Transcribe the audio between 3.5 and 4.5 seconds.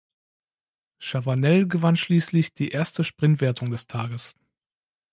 des Tages.